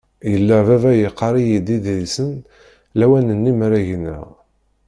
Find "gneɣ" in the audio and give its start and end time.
3.89-4.27